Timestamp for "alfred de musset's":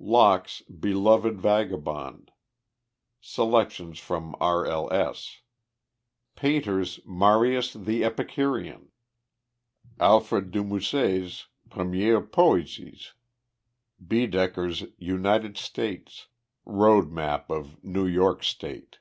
10.00-11.48